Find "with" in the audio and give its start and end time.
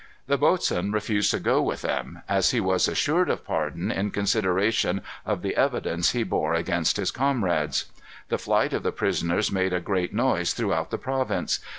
1.61-1.83